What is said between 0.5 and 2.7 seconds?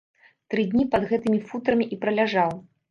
Тры дні пад гэтымі футрамі і праляжаў.